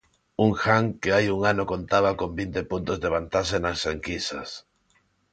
[0.43, 4.49] Un Han que hai un ano contaba con vinte puntos de vantaxe nas enquisas.